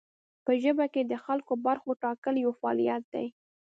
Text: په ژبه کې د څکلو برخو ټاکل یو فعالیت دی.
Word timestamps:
په 0.45 0.51
ژبه 0.63 0.85
کې 0.93 1.01
د 1.05 1.13
څکلو 1.25 1.53
برخو 1.65 1.89
ټاکل 2.03 2.35
یو 2.43 2.51
فعالیت 2.59 3.03
دی. 3.13 3.27